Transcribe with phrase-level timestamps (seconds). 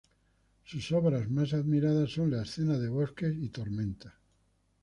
[0.63, 4.13] Sus obras más admiradas son las escenas de bosques y tormentas.